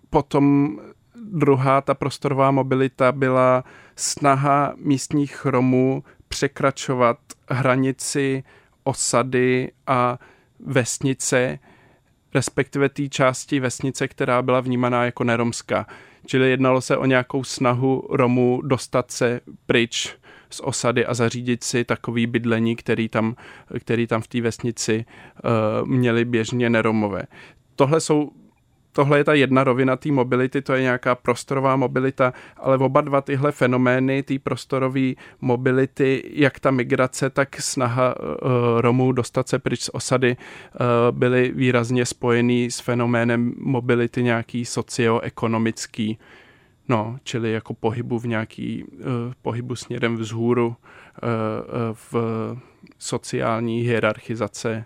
potom 0.09 0.77
druhá, 1.31 1.81
ta 1.81 1.93
prostorová 1.93 2.51
mobilita 2.51 3.11
byla 3.11 3.63
snaha 3.95 4.73
místních 4.77 5.45
Romů 5.45 6.03
překračovat 6.27 7.17
hranici 7.49 8.43
osady 8.83 9.71
a 9.87 10.19
vesnice, 10.65 11.59
respektive 12.33 12.89
té 12.89 13.09
části 13.09 13.59
vesnice, 13.59 14.07
která 14.07 14.41
byla 14.41 14.61
vnímaná 14.61 15.05
jako 15.05 15.23
neromská. 15.23 15.87
Čili 16.25 16.49
jednalo 16.49 16.81
se 16.81 16.97
o 16.97 17.05
nějakou 17.05 17.43
snahu 17.43 18.07
Romů 18.09 18.61
dostat 18.63 19.11
se 19.11 19.41
pryč 19.65 20.15
z 20.49 20.59
osady 20.59 21.05
a 21.05 21.13
zařídit 21.13 21.63
si 21.63 21.83
takový 21.83 22.27
bydlení, 22.27 22.75
který 22.75 23.09
tam, 23.09 23.35
který 23.79 24.07
tam 24.07 24.21
v 24.21 24.27
té 24.27 24.41
vesnici 24.41 25.05
uh, 25.43 25.87
měli 25.87 26.25
běžně 26.25 26.69
neromové. 26.69 27.23
Tohle 27.75 27.99
jsou 27.99 28.31
tohle 28.93 29.17
je 29.17 29.23
ta 29.23 29.33
jedna 29.33 29.63
rovina 29.63 29.95
té 29.95 30.11
mobility, 30.11 30.61
to 30.61 30.73
je 30.73 30.81
nějaká 30.81 31.15
prostorová 31.15 31.75
mobilita, 31.75 32.33
ale 32.57 32.77
oba 32.77 33.01
dva 33.01 33.21
tyhle 33.21 33.51
fenomény, 33.51 34.23
té 34.23 34.39
prostorové 34.39 35.13
mobility, 35.41 36.23
jak 36.33 36.59
ta 36.59 36.71
migrace, 36.71 37.29
tak 37.29 37.61
snaha 37.61 38.15
uh, 38.15 38.81
Romů 38.81 39.11
dostat 39.11 39.49
se 39.49 39.59
pryč 39.59 39.81
z 39.81 39.89
osady, 39.93 40.37
uh, 40.37 41.17
byly 41.17 41.51
výrazně 41.55 42.05
spojený 42.05 42.71
s 42.71 42.79
fenoménem 42.79 43.53
mobility 43.57 44.23
nějaký 44.23 44.65
socioekonomický, 44.65 46.17
no, 46.89 47.19
čili 47.23 47.51
jako 47.51 47.73
pohybu 47.73 48.19
v 48.19 48.27
nějaký, 48.27 48.83
uh, 48.83 48.99
pohybu 49.41 49.75
směrem 49.75 50.17
vzhůru 50.17 50.67
uh, 50.67 50.75
v 51.93 52.15
sociální 52.97 53.81
hierarchizace 53.81 54.85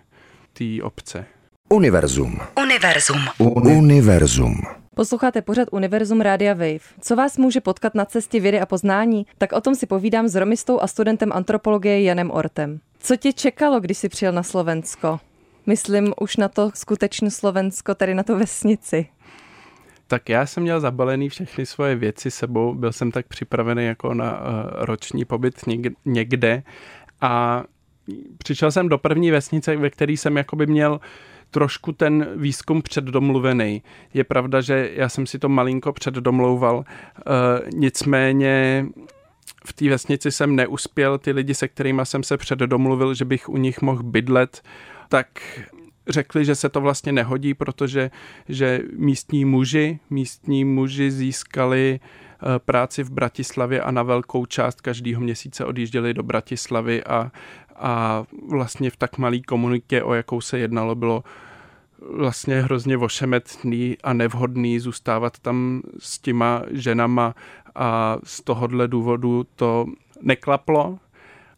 té 0.52 0.82
obce. 0.82 1.26
Univerzum. 1.70 2.38
Univerzum. 2.62 3.20
Univerzum. 3.38 4.54
Posloucháte 4.94 5.42
pořad 5.42 5.68
Univerzum 5.72 6.20
Rádia 6.20 6.54
Wave. 6.54 6.78
Co 7.00 7.16
vás 7.16 7.38
může 7.38 7.60
potkat 7.60 7.94
na 7.94 8.04
cestě 8.04 8.40
vědy 8.40 8.60
a 8.60 8.66
poznání? 8.66 9.26
Tak 9.38 9.52
o 9.52 9.60
tom 9.60 9.74
si 9.74 9.86
povídám 9.86 10.28
s 10.28 10.34
romistou 10.34 10.80
a 10.80 10.86
studentem 10.86 11.32
antropologie 11.32 12.02
Janem 12.02 12.30
Ortem. 12.30 12.80
Co 12.98 13.16
tě 13.16 13.32
čekalo, 13.32 13.80
když 13.80 13.98
jsi 13.98 14.08
přijel 14.08 14.32
na 14.32 14.42
Slovensko? 14.42 15.20
Myslím 15.66 16.14
už 16.20 16.36
na 16.36 16.48
to 16.48 16.70
skutečné 16.74 17.30
Slovensko, 17.30 17.94
tedy 17.94 18.14
na 18.14 18.22
to 18.22 18.38
vesnici. 18.38 19.06
Tak 20.06 20.28
já 20.28 20.46
jsem 20.46 20.62
měl 20.62 20.80
zabalený 20.80 21.28
všechny 21.28 21.66
svoje 21.66 21.94
věci 21.94 22.30
sebou, 22.30 22.74
byl 22.74 22.92
jsem 22.92 23.12
tak 23.12 23.26
připravený 23.26 23.84
jako 23.84 24.14
na 24.14 24.40
uh, 24.40 24.46
roční 24.72 25.24
pobyt 25.24 25.54
někde 26.04 26.62
a 27.20 27.64
přišel 28.38 28.72
jsem 28.72 28.88
do 28.88 28.98
první 28.98 29.30
vesnice, 29.30 29.76
ve 29.76 29.90
které 29.90 30.12
jsem 30.12 30.36
jakoby 30.36 30.66
měl 30.66 30.92
uh, 30.92 30.98
trošku 31.50 31.92
ten 31.92 32.26
výzkum 32.36 32.82
předdomluvený. 32.82 33.82
Je 34.14 34.24
pravda, 34.24 34.60
že 34.60 34.90
já 34.94 35.08
jsem 35.08 35.26
si 35.26 35.38
to 35.38 35.48
malinko 35.48 35.92
předdomlouval, 35.92 36.84
e, 36.84 37.22
nicméně 37.74 38.86
v 39.66 39.72
té 39.72 39.90
vesnici 39.90 40.32
jsem 40.32 40.56
neuspěl, 40.56 41.18
ty 41.18 41.32
lidi, 41.32 41.54
se 41.54 41.68
kterými 41.68 42.02
jsem 42.04 42.22
se 42.22 42.36
předdomluvil, 42.36 43.14
že 43.14 43.24
bych 43.24 43.48
u 43.48 43.56
nich 43.56 43.82
mohl 43.82 44.02
bydlet, 44.02 44.62
tak 45.08 45.26
řekli, 46.08 46.44
že 46.44 46.54
se 46.54 46.68
to 46.68 46.80
vlastně 46.80 47.12
nehodí, 47.12 47.54
protože 47.54 48.10
že 48.48 48.80
místní 48.96 49.44
muži, 49.44 49.98
místní 50.10 50.64
muži 50.64 51.10
získali 51.10 52.00
eh, 52.00 52.58
práci 52.58 53.02
v 53.02 53.10
Bratislavě 53.10 53.80
a 53.80 53.90
na 53.90 54.02
velkou 54.02 54.46
část 54.46 54.80
každého 54.80 55.20
měsíce 55.20 55.64
odjížděli 55.64 56.14
do 56.14 56.22
Bratislavy 56.22 57.04
a, 57.04 57.32
a 57.80 58.24
vlastně 58.48 58.90
v 58.90 58.96
tak 58.96 59.18
malý 59.18 59.42
komunitě, 59.42 60.02
o 60.02 60.14
jakou 60.14 60.40
se 60.40 60.58
jednalo, 60.58 60.94
bylo 60.94 61.24
vlastně 62.16 62.62
hrozně 62.62 62.96
vošemetný 62.96 63.96
a 64.04 64.12
nevhodný 64.12 64.80
zůstávat 64.80 65.38
tam 65.38 65.82
s 65.98 66.18
těma 66.18 66.62
ženama 66.70 67.34
a 67.74 68.18
z 68.24 68.40
tohohle 68.40 68.88
důvodu 68.88 69.46
to 69.56 69.86
neklaplo. 70.22 70.98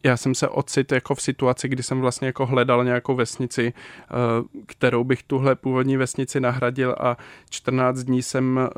Já 0.02 0.16
jsem 0.16 0.34
se 0.34 0.48
ocit 0.48 0.92
jako 0.92 1.14
v 1.14 1.22
situaci, 1.22 1.68
kdy 1.68 1.82
jsem 1.82 2.00
vlastně 2.00 2.26
jako 2.26 2.46
hledal 2.46 2.84
nějakou 2.84 3.14
vesnici, 3.14 3.72
eh, 3.72 4.14
kterou 4.66 5.04
bych 5.04 5.22
tuhle 5.22 5.54
původní 5.54 5.96
vesnici 5.96 6.40
nahradil 6.40 6.96
a 7.00 7.16
14 7.50 7.98
dní 7.98 8.22
jsem 8.22 8.60
eh, 8.60 8.70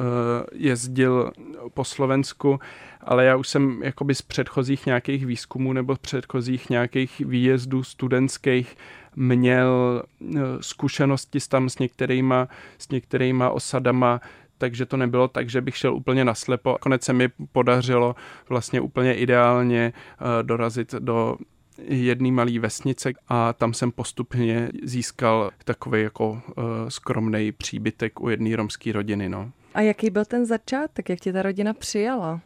jezdil 0.53 1.33
po 1.75 1.85
Slovensku 1.85 2.61
ale 3.05 3.25
já 3.25 3.37
už 3.37 3.49
jsem 3.49 3.83
jakoby 3.83 4.15
z 4.15 4.23
předchozích 4.23 4.87
nějakých 4.87 5.27
výzkumů 5.27 5.73
nebo 5.73 5.97
z 5.97 5.99
předchozích 5.99 6.71
nějakých 6.71 7.19
výjezdů 7.21 7.83
studentských 7.83 8.77
měl 9.17 10.03
eh, 10.23 10.41
zkušenosti 10.61 11.39
tam 11.49 11.69
s 11.69 11.79
některýma, 11.79 12.49
s 12.79 12.89
některýma 12.89 13.51
osadama, 13.51 14.21
takže 14.63 14.87
to 14.87 14.97
nebylo 14.97 15.29
tak, 15.29 15.51
že 15.51 15.61
bych 15.61 15.77
šel 15.77 15.95
úplně 15.95 16.25
naslepo. 16.25 16.77
Konec 16.81 17.03
se 17.03 17.13
mi 17.13 17.29
podařilo 17.53 18.15
vlastně 18.49 18.81
úplně 18.81 19.15
ideálně 19.15 19.93
eh, 19.93 20.43
dorazit 20.43 20.95
do 20.95 21.37
jedné 21.79 22.33
malé 22.33 22.59
vesnice 22.59 23.13
a 23.29 23.53
tam 23.53 23.75
jsem 23.75 23.93
postupně 23.93 24.71
získal 24.83 25.51
takový 25.65 26.03
jako 26.03 26.31
uh, 26.31 26.43
skromný 26.89 27.53
příbytek 27.53 28.21
u 28.21 28.29
jedné 28.29 28.57
romské 28.57 28.93
rodiny. 28.93 29.29
No. 29.29 29.51
A 29.75 29.81
jaký 29.81 30.11
byl 30.11 30.25
ten 30.25 30.47
začátek, 30.47 31.09
jak 31.09 31.21
tě 31.21 31.33
ta 31.33 31.43
rodina 31.43 31.75
přijala? 31.75 32.41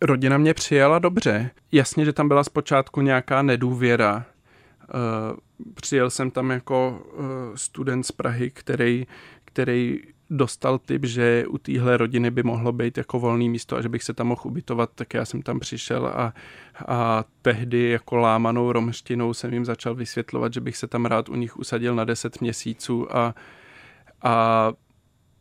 rodina 0.00 0.38
mě 0.38 0.54
přijala 0.54 0.98
dobře. 0.98 1.50
Jasně, 1.72 2.04
že 2.04 2.12
tam 2.12 2.28
byla 2.28 2.44
zpočátku 2.44 3.00
nějaká 3.00 3.42
nedůvěra. 3.42 4.24
Eh, 4.82 5.36
přijel 5.74 6.10
jsem 6.10 6.30
tam 6.30 6.50
jako 6.50 7.02
eh, 7.12 7.22
student 7.54 8.06
z 8.06 8.12
Prahy, 8.12 8.50
který, 8.50 9.06
který 9.44 10.00
dostal 10.30 10.78
tip, 10.78 11.04
že 11.04 11.44
u 11.48 11.58
téhle 11.58 11.96
rodiny 11.96 12.30
by 12.30 12.42
mohlo 12.42 12.72
být 12.72 12.98
jako 12.98 13.18
volný 13.18 13.48
místo 13.48 13.76
a 13.76 13.82
že 13.82 13.88
bych 13.88 14.02
se 14.02 14.14
tam 14.14 14.26
mohl 14.26 14.42
ubytovat, 14.44 14.90
tak 14.94 15.14
já 15.14 15.24
jsem 15.24 15.42
tam 15.42 15.60
přišel 15.60 16.06
a, 16.06 16.34
a 16.88 17.24
tehdy 17.42 17.90
jako 17.90 18.16
lámanou 18.16 18.72
romštinou 18.72 19.34
jsem 19.34 19.52
jim 19.52 19.64
začal 19.64 19.94
vysvětlovat, 19.94 20.52
že 20.52 20.60
bych 20.60 20.76
se 20.76 20.86
tam 20.86 21.06
rád 21.06 21.28
u 21.28 21.34
nich 21.34 21.56
usadil 21.56 21.94
na 21.94 22.04
10 22.04 22.40
měsíců 22.40 23.16
a, 23.16 23.34
a 24.22 24.72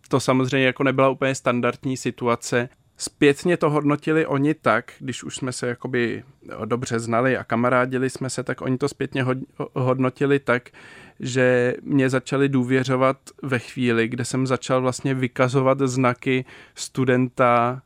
to 0.09 0.19
samozřejmě 0.19 0.67
jako 0.67 0.83
nebyla 0.83 1.09
úplně 1.09 1.35
standardní 1.35 1.97
situace. 1.97 2.69
Zpětně 2.97 3.57
to 3.57 3.69
hodnotili 3.69 4.25
oni 4.25 4.53
tak, 4.53 4.93
když 4.99 5.23
už 5.23 5.35
jsme 5.35 5.51
se 5.51 5.67
jakoby 5.67 6.23
dobře 6.65 6.99
znali 6.99 7.37
a 7.37 7.43
kamarádili 7.43 8.09
jsme 8.09 8.29
se, 8.29 8.43
tak 8.43 8.61
oni 8.61 8.77
to 8.77 8.89
zpětně 8.89 9.25
hodnotili 9.73 10.39
tak, 10.39 10.69
že 11.19 11.75
mě 11.81 12.09
začali 12.09 12.49
důvěřovat 12.49 13.17
ve 13.43 13.59
chvíli, 13.59 14.07
kde 14.07 14.25
jsem 14.25 14.47
začal 14.47 14.81
vlastně 14.81 15.13
vykazovat 15.13 15.79
znaky 15.79 16.45
studenta 16.75 17.81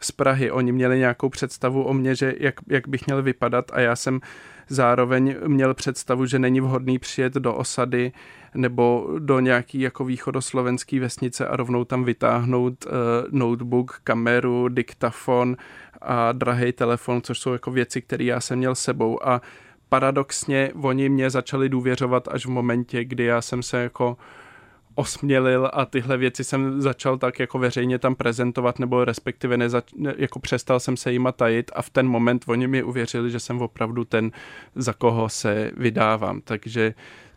z 0.00 0.12
Prahy. 0.12 0.50
Oni 0.50 0.72
měli 0.72 0.98
nějakou 0.98 1.28
představu 1.28 1.82
o 1.82 1.94
mě, 1.94 2.14
že 2.14 2.34
jak, 2.40 2.54
jak 2.68 2.88
bych 2.88 3.06
měl 3.06 3.22
vypadat 3.22 3.70
a 3.72 3.80
já 3.80 3.96
jsem 3.96 4.20
zároveň 4.68 5.36
měl 5.46 5.74
představu, 5.74 6.26
že 6.26 6.38
není 6.38 6.60
vhodný 6.60 6.98
přijet 6.98 7.34
do 7.34 7.54
osady 7.54 8.12
nebo 8.54 9.08
do 9.18 9.40
nějaký 9.40 9.80
jako 9.80 10.04
východoslovenský 10.04 10.98
vesnice 10.98 11.48
a 11.48 11.56
rovnou 11.56 11.84
tam 11.84 12.04
vytáhnout 12.04 12.86
uh, 12.86 12.92
notebook, 13.30 14.00
kameru, 14.04 14.68
diktafon 14.68 15.56
a 16.02 16.32
drahý 16.32 16.72
telefon, 16.72 17.22
což 17.22 17.38
jsou 17.38 17.52
jako 17.52 17.70
věci, 17.70 18.02
které 18.02 18.24
já 18.24 18.40
jsem 18.40 18.58
měl 18.58 18.74
sebou 18.74 19.28
a 19.28 19.40
paradoxně 19.88 20.72
oni 20.82 21.08
mě 21.08 21.30
začali 21.30 21.68
důvěřovat 21.68 22.28
až 22.28 22.46
v 22.46 22.50
momentě, 22.50 23.04
kdy 23.04 23.24
já 23.24 23.42
jsem 23.42 23.62
se 23.62 23.82
jako 23.82 24.16
osmělil 24.94 25.70
a 25.72 25.84
tyhle 25.84 26.16
věci 26.16 26.44
jsem 26.44 26.82
začal 26.82 27.18
tak 27.18 27.38
jako 27.38 27.58
veřejně 27.58 27.98
tam 27.98 28.14
prezentovat, 28.14 28.78
nebo 28.78 29.04
respektive 29.04 29.56
nezač- 29.56 29.92
ne, 29.96 30.14
jako 30.18 30.38
přestal 30.38 30.80
jsem 30.80 30.96
se 30.96 31.12
jima 31.12 31.32
tajit 31.32 31.70
a 31.74 31.82
v 31.82 31.90
ten 31.90 32.08
moment 32.08 32.44
oni 32.46 32.66
mi 32.66 32.82
uvěřili, 32.82 33.30
že 33.30 33.40
jsem 33.40 33.62
opravdu 33.62 34.04
ten, 34.04 34.30
za 34.74 34.92
koho 34.92 35.28
se 35.28 35.70
vydávám. 35.76 36.40
Takže 36.40 36.94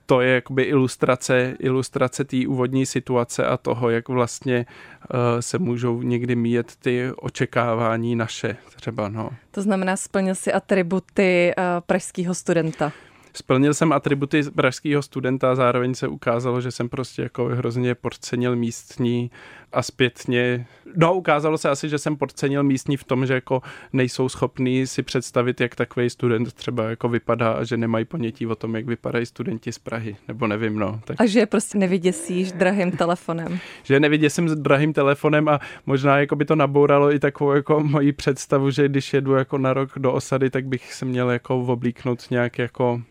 to 0.09 0.21
je 0.21 0.33
jakoby 0.33 0.63
ilustrace, 0.63 1.55
ilustrace 1.59 2.23
té 2.23 2.37
úvodní 2.47 2.85
situace 2.85 3.45
a 3.45 3.57
toho, 3.57 3.89
jak 3.89 4.09
vlastně 4.09 4.65
uh, 4.65 5.19
se 5.39 5.59
můžou 5.59 6.01
někdy 6.01 6.35
míjet 6.35 6.75
ty 6.75 7.11
očekávání 7.17 8.15
naše 8.15 8.57
třeba. 8.75 9.09
No. 9.09 9.29
To 9.51 9.61
znamená, 9.61 9.97
splnil 9.97 10.35
si 10.35 10.53
atributy 10.53 11.53
uh, 11.57 11.63
pražského 11.85 12.35
studenta. 12.35 12.91
Splnil 13.33 13.73
jsem 13.73 13.93
atributy 13.93 14.43
pražského 14.55 15.01
studenta 15.01 15.51
a 15.51 15.55
zároveň 15.55 15.95
se 15.95 16.07
ukázalo, 16.07 16.61
že 16.61 16.71
jsem 16.71 16.89
prostě 16.89 17.21
jako 17.21 17.45
hrozně 17.45 17.95
podcenil 17.95 18.55
místní 18.55 19.31
a 19.73 19.81
zpětně, 19.81 20.65
no 20.95 21.13
ukázalo 21.13 21.57
se 21.57 21.69
asi, 21.69 21.89
že 21.89 21.97
jsem 21.97 22.17
podcenil 22.17 22.63
místní 22.63 22.97
v 22.97 23.03
tom, 23.03 23.25
že 23.25 23.33
jako 23.33 23.61
nejsou 23.93 24.29
schopní 24.29 24.87
si 24.87 25.03
představit, 25.03 25.61
jak 25.61 25.75
takový 25.75 26.09
student 26.09 26.53
třeba 26.53 26.89
jako 26.89 27.09
vypadá 27.09 27.51
a 27.51 27.63
že 27.63 27.77
nemají 27.77 28.05
ponětí 28.05 28.47
o 28.47 28.55
tom, 28.55 28.75
jak 28.75 28.85
vypadají 28.85 29.25
studenti 29.25 29.71
z 29.71 29.79
Prahy, 29.79 30.15
nebo 30.27 30.47
nevím, 30.47 30.79
no. 30.79 31.01
Tak... 31.05 31.21
A 31.21 31.25
že 31.25 31.39
je 31.39 31.45
prostě 31.45 31.77
nevyděsíš 31.77 32.51
drahým 32.51 32.91
telefonem. 32.91 33.59
že 33.83 33.99
nevyděsím 33.99 34.49
s 34.49 34.55
drahým 34.55 34.93
telefonem 34.93 35.49
a 35.49 35.59
možná 35.85 36.19
jako 36.19 36.35
by 36.35 36.45
to 36.45 36.55
nabouralo 36.55 37.13
i 37.13 37.19
takovou 37.19 37.51
jako 37.51 37.79
moji 37.79 38.11
představu, 38.11 38.71
že 38.71 38.87
když 38.87 39.13
jedu 39.13 39.33
jako 39.33 39.57
na 39.57 39.73
rok 39.73 39.89
do 39.97 40.13
osady, 40.13 40.49
tak 40.49 40.65
bych 40.65 40.93
se 40.93 41.05
měl 41.05 41.29
jako 41.29 41.59
oblíknout 41.59 42.31
nějak 42.31 42.59
jako 42.59 43.01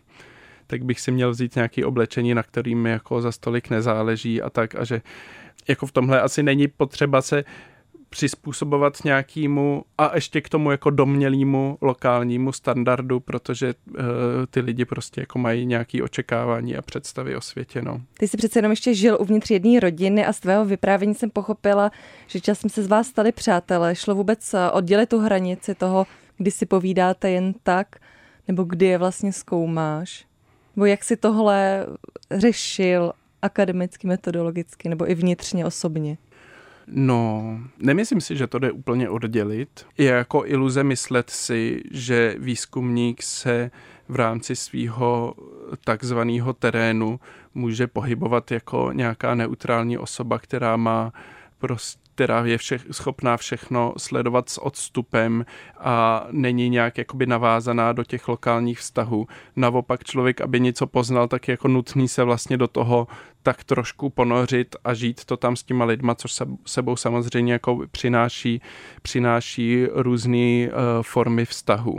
tak 0.70 0.84
bych 0.84 1.00
si 1.00 1.12
měl 1.12 1.30
vzít 1.30 1.56
nějaké 1.56 1.86
oblečení, 1.86 2.34
na 2.34 2.42
kterým 2.42 2.86
jako 2.86 3.20
za 3.20 3.32
stolik 3.32 3.70
nezáleží 3.70 4.42
a 4.42 4.50
tak 4.50 4.74
a 4.74 4.84
že 4.84 5.02
jako 5.68 5.86
v 5.86 5.92
tomhle 5.92 6.20
asi 6.20 6.42
není 6.42 6.68
potřeba 6.68 7.22
se 7.22 7.44
přizpůsobovat 8.10 9.04
nějakému 9.04 9.84
a 9.98 10.14
ještě 10.14 10.40
k 10.40 10.48
tomu 10.48 10.70
jako 10.70 10.90
domělému 10.90 11.78
lokálnímu 11.80 12.52
standardu, 12.52 13.20
protože 13.20 13.74
uh, 13.88 13.94
ty 14.50 14.60
lidi 14.60 14.84
prostě 14.84 15.20
jako 15.20 15.38
mají 15.38 15.66
nějaké 15.66 16.02
očekávání 16.02 16.76
a 16.76 16.82
představy 16.82 17.36
o 17.36 17.40
světě. 17.40 17.82
No. 17.82 18.00
Ty 18.18 18.28
jsi 18.28 18.36
přece 18.36 18.58
jenom 18.58 18.72
ještě 18.72 18.94
žil 18.94 19.18
uvnitř 19.20 19.50
jedné 19.50 19.80
rodiny 19.80 20.26
a 20.26 20.32
z 20.32 20.40
tvého 20.40 20.64
vyprávění 20.64 21.14
jsem 21.14 21.30
pochopila, 21.30 21.90
že 22.26 22.40
časem 22.40 22.70
se 22.70 22.82
z 22.82 22.86
vás 22.86 23.06
stali 23.06 23.32
přátelé. 23.32 23.94
Šlo 23.94 24.14
vůbec 24.14 24.54
eh, 24.54 24.70
oddělit 24.70 25.08
tu 25.08 25.18
hranici 25.18 25.74
toho, 25.74 26.06
kdy 26.38 26.50
si 26.50 26.66
povídáte 26.66 27.30
jen 27.30 27.54
tak, 27.62 27.96
nebo 28.48 28.64
kdy 28.64 28.86
je 28.86 28.98
vlastně 28.98 29.32
zkoumáš? 29.32 30.27
Nebo 30.78 30.86
jak 30.86 31.04
si 31.04 31.16
tohle 31.16 31.86
řešil 32.30 33.12
akademicky, 33.42 34.06
metodologicky, 34.06 34.88
nebo 34.88 35.10
i 35.10 35.14
vnitřně, 35.14 35.66
osobně? 35.66 36.18
No, 36.86 37.44
nemyslím 37.78 38.20
si, 38.20 38.36
že 38.36 38.46
to 38.46 38.58
jde 38.58 38.72
úplně 38.72 39.08
oddělit. 39.08 39.86
Je 39.98 40.06
jako 40.10 40.42
iluze 40.46 40.84
myslet 40.84 41.30
si, 41.30 41.82
že 41.90 42.34
výzkumník 42.38 43.22
se 43.22 43.70
v 44.08 44.16
rámci 44.16 44.56
svého 44.56 45.34
takzvaného 45.84 46.52
terénu 46.52 47.20
může 47.54 47.86
pohybovat 47.86 48.50
jako 48.50 48.90
nějaká 48.92 49.34
neutrální 49.34 49.98
osoba, 49.98 50.38
která 50.38 50.76
má 50.76 51.12
prostě 51.58 52.07
která 52.18 52.46
je 52.46 52.58
všech, 52.58 52.86
schopná 52.90 53.36
všechno 53.36 53.94
sledovat 53.96 54.48
s 54.48 54.58
odstupem 54.58 55.44
a 55.78 56.26
není 56.30 56.68
nějak 56.68 56.98
jakoby 56.98 57.26
navázaná 57.26 57.92
do 57.92 58.04
těch 58.04 58.28
lokálních 58.28 58.78
vztahů. 58.78 59.26
Naopak 59.56 60.04
člověk, 60.04 60.40
aby 60.40 60.60
něco 60.60 60.86
poznal, 60.86 61.28
tak 61.28 61.48
je 61.48 61.52
jako 61.52 61.68
nutný 61.68 62.08
se 62.08 62.24
vlastně 62.24 62.56
do 62.56 62.68
toho 62.68 63.06
tak 63.42 63.64
trošku 63.64 64.10
ponořit 64.10 64.76
a 64.84 64.94
žít 64.94 65.24
to 65.24 65.36
tam 65.36 65.56
s 65.56 65.62
těma 65.62 65.84
lidma, 65.84 66.14
což 66.14 66.32
se, 66.32 66.46
sebou 66.66 66.96
samozřejmě 66.96 67.52
jako 67.52 67.80
přináší, 67.90 68.62
přináší 69.02 69.86
různé 69.92 70.68
uh, 70.68 70.72
formy 71.02 71.44
vztahu 71.44 71.98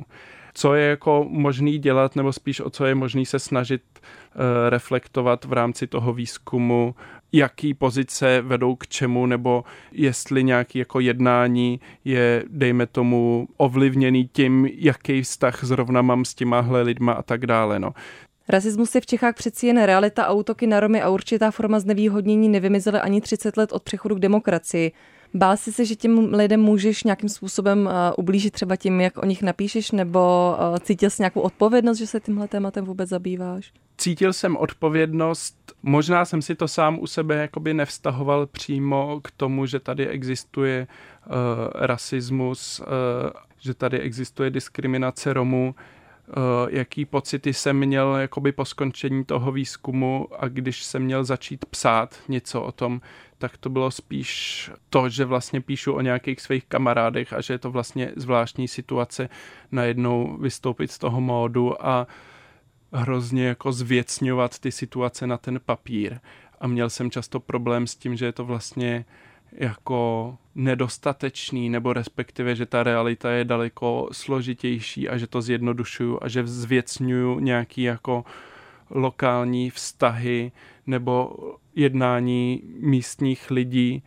co 0.54 0.74
je 0.74 0.90
jako 0.90 1.26
možný 1.30 1.78
dělat, 1.78 2.16
nebo 2.16 2.34
spíš 2.34 2.60
o 2.60 2.70
co 2.70 2.86
je 2.86 2.96
možný 2.96 3.26
se 3.26 3.40
snažit 3.40 3.82
uh, 4.00 4.00
reflektovat 4.70 5.46
v 5.46 5.54
rámci 5.54 5.88
toho 5.88 6.14
výzkumu, 6.14 6.96
jaký 7.32 7.74
pozice 7.74 8.42
vedou 8.42 8.76
k 8.76 8.88
čemu, 8.88 9.26
nebo 9.26 9.64
jestli 9.92 10.44
nějaký 10.44 10.80
jako 10.80 11.00
jednání 11.00 11.80
je, 12.06 12.44
dejme 12.50 12.86
tomu, 12.86 13.48
ovlivněný 13.58 14.30
tím, 14.34 14.70
jaký 14.74 15.22
vztah 15.22 15.64
zrovna 15.64 16.02
mám 16.02 16.26
s 16.26 16.34
těmahle 16.34 16.82
lidma 16.82 17.14
a 17.14 17.24
tak 17.24 17.46
dále. 17.46 17.80
No. 17.80 17.94
Rasismus 18.50 18.96
je 18.96 19.02
v 19.02 19.06
Čechách 19.06 19.36
přeci 19.36 19.68
jen 19.68 19.84
realita 19.84 20.24
a 20.24 20.34
útoky 20.34 20.68
na 20.68 20.80
Romy 20.80 21.02
a 21.02 21.10
určitá 21.10 21.52
forma 21.52 21.80
znevýhodnění 21.80 22.50
nevymizely 22.50 23.00
ani 23.00 23.22
30 23.22 23.58
let 23.58 23.72
od 23.72 23.84
přechodu 23.84 24.16
k 24.16 24.20
demokracii. 24.20 24.92
Bál 25.34 25.58
jsi 25.58 25.72
se, 25.72 25.86
že 25.86 25.96
těm 25.96 26.34
lidem 26.34 26.62
můžeš 26.62 27.04
nějakým 27.04 27.30
způsobem 27.30 27.86
uh, 27.86 27.92
ublížit 28.18 28.54
třeba 28.54 28.76
tím, 28.76 29.02
jak 29.02 29.18
o 29.18 29.26
nich 29.26 29.42
napíšeš, 29.42 29.92
nebo 29.92 30.56
uh, 30.72 30.78
cítil 30.78 31.10
jsi 31.10 31.22
nějakou 31.22 31.42
odpovědnost, 31.42 31.98
že 31.98 32.08
se 32.08 32.20
tímhle 32.20 32.48
tématem 32.48 32.86
vůbec 32.86 33.10
zabýváš? 33.10 33.74
Cítil 33.98 34.34
jsem 34.34 34.58
odpovědnost, 34.58 35.74
možná 35.84 36.26
jsem 36.26 36.42
si 36.42 36.56
to 36.56 36.68
sám 36.68 37.00
u 37.00 37.08
sebe 37.08 37.36
jakoby 37.36 37.74
nevztahoval 37.74 38.48
přímo 38.48 39.20
k 39.24 39.32
tomu, 39.32 39.66
že 39.66 39.80
tady 39.80 40.08
existuje 40.08 40.88
uh, 40.88 41.34
rasismus, 41.76 42.80
uh, 42.80 42.86
že 43.60 43.74
tady 43.74 44.00
existuje 44.00 44.50
diskriminace 44.50 45.34
Romů, 45.34 45.76
jaký 46.70 47.06
pocity 47.06 47.54
jsem 47.54 47.78
měl 47.78 48.16
jakoby 48.16 48.52
po 48.52 48.66
skončení 48.66 49.26
toho 49.26 49.52
výzkumu 49.52 50.28
a 50.40 50.48
když 50.48 50.84
jsem 50.84 51.04
měl 51.04 51.24
začít 51.24 51.66
psát 51.66 52.20
něco 52.28 52.62
o 52.62 52.72
tom, 52.72 53.02
tak 53.38 53.58
to 53.58 53.70
bylo 53.70 53.92
spíš 53.92 54.72
to, 54.90 55.10
že 55.10 55.26
vlastně 55.26 55.62
píšu 55.62 55.94
o 55.94 56.02
nějakých 56.02 56.42
svých 56.42 56.66
kamarádech 56.66 57.34
a 57.34 57.42
že 57.42 57.54
je 57.54 57.58
to 57.58 57.72
vlastně 57.72 58.12
zvláštní 58.16 58.68
situace 58.68 59.30
najednou 59.72 60.38
vystoupit 60.38 60.92
z 60.92 60.98
toho 60.98 61.22
módu 61.22 61.86
a 61.86 62.08
hrozně 62.94 63.46
jako 63.48 63.72
zvěcňovat 63.72 64.60
ty 64.60 64.72
situace 64.72 65.28
na 65.28 65.38
ten 65.38 65.60
papír. 65.66 66.20
A 66.62 66.68
měl 66.68 66.90
jsem 66.90 67.12
často 67.12 67.40
problém 67.40 67.88
s 67.88 67.96
tím, 67.96 68.16
že 68.16 68.26
je 68.26 68.32
to 68.32 68.46
vlastně 68.46 69.06
jako 69.52 70.38
nedostatečný, 70.56 71.70
nebo 71.70 71.94
respektive, 71.94 72.56
že 72.56 72.66
ta 72.66 72.84
realita 72.84 73.32
je 73.32 73.46
daleko 73.46 74.10
složitější 74.12 75.10
a 75.10 75.18
že 75.18 75.28
to 75.28 75.42
zjednodušuju 75.42 76.20
a 76.22 76.28
že 76.28 76.48
zvěcňuju 76.48 77.40
nějaký 77.40 77.82
jako 77.82 78.26
lokální 78.90 79.70
vztahy 79.70 80.52
nebo 80.88 81.36
jednání 81.76 82.62
místních 82.80 83.52
lidí 83.52 84.04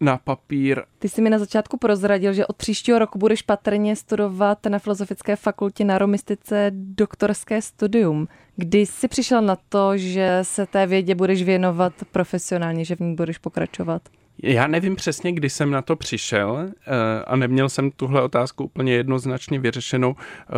na 0.00 0.18
papír. 0.18 0.82
Ty 0.98 1.08
jsi 1.08 1.22
mi 1.22 1.30
na 1.30 1.38
začátku 1.38 1.76
prozradil, 1.76 2.32
že 2.32 2.46
od 2.46 2.56
příštího 2.56 2.98
roku 2.98 3.18
budeš 3.18 3.42
patrně 3.42 3.96
studovat 3.96 4.66
na 4.66 4.78
Filozofické 4.78 5.36
fakultě 5.36 5.84
na 5.84 5.98
romistice 5.98 6.70
doktorské 6.74 7.62
studium. 7.62 8.28
Kdy 8.56 8.78
jsi 8.78 9.08
přišel 9.08 9.42
na 9.42 9.56
to, 9.68 9.98
že 9.98 10.38
se 10.42 10.66
té 10.66 10.86
vědě 10.86 11.14
budeš 11.14 11.42
věnovat 11.42 11.92
profesionálně, 12.12 12.84
že 12.84 12.96
v 12.96 13.00
ní 13.00 13.14
budeš 13.14 13.38
pokračovat? 13.38 14.02
Já 14.42 14.66
nevím 14.66 14.96
přesně, 14.96 15.32
kdy 15.32 15.50
jsem 15.50 15.70
na 15.70 15.82
to 15.82 15.96
přišel 15.96 16.58
eh, 16.68 17.24
a 17.26 17.36
neměl 17.36 17.68
jsem 17.68 17.90
tuhle 17.90 18.22
otázku 18.22 18.64
úplně 18.64 18.92
jednoznačně 18.92 19.58
vyřešenou. 19.58 20.16
Eh, 20.18 20.52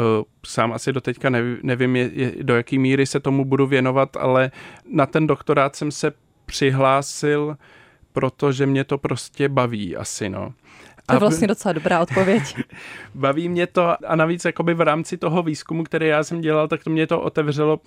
sám 0.47 0.73
asi 0.73 0.93
doteďka 0.93 1.31
nevím, 1.63 1.97
do 2.43 2.57
jaké 2.57 2.79
míry 2.79 3.07
se 3.07 3.21
tomu 3.21 3.45
budu 3.45 3.67
věnovat, 3.67 4.17
ale 4.17 4.51
na 4.93 5.07
ten 5.07 5.27
doktorát 5.27 5.77
jsem 5.77 5.91
se 5.91 6.13
přihlásil, 6.47 7.57
protože 8.13 8.67
mě 8.67 8.85
to 8.85 8.99
prostě 8.99 9.49
baví 9.49 9.97
asi, 9.97 10.29
no. 10.29 10.53
To 11.07 11.15
je 11.15 11.19
vlastně 11.19 11.49
docela 11.49 11.73
dobrá 11.73 12.01
odpověď. 12.01 12.57
Baví 13.15 13.49
mě 13.49 13.67
to 13.67 14.11
a 14.11 14.17
navíc 14.17 14.45
jakoby 14.45 14.75
v 14.75 14.81
rámci 14.81 15.17
toho 15.17 15.43
výzkumu, 15.43 15.85
který 15.85 16.07
já 16.07 16.25
jsem 16.25 16.41
dělal, 16.41 16.69
tak 16.69 16.85
to 16.85 16.91
mě 16.91 17.07
to 17.07 17.21
otevřelo 17.21 17.81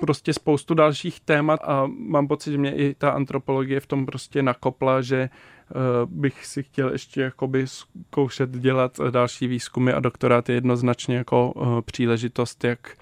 prostě 0.00 0.32
spoustu 0.32 0.74
dalších 0.74 1.20
témat 1.20 1.60
a 1.64 1.86
mám 1.98 2.28
pocit, 2.28 2.52
že 2.52 2.58
mě 2.58 2.74
i 2.74 2.94
ta 2.94 3.10
antropologie 3.10 3.80
v 3.80 3.86
tom 3.86 4.06
prostě 4.06 4.42
nakopla, 4.42 5.00
že 5.00 5.30
uh, 5.30 6.10
bych 6.10 6.46
si 6.46 6.62
chtěl 6.62 6.92
ještě 6.92 7.20
jakoby 7.20 7.64
zkoušet 7.66 8.50
dělat 8.50 9.00
další 9.10 9.46
výzkumy 9.46 9.92
a 9.92 10.00
doktorát 10.00 10.48
je 10.48 10.54
jednoznačně 10.54 11.16
jako 11.16 11.52
uh, 11.52 11.80
příležitost, 11.80 12.64
jak 12.64 12.96